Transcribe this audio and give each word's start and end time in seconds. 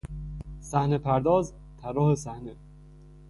صحنهپرداز، 0.61 1.53
طراح 1.81 2.15
صحنه 2.15 2.55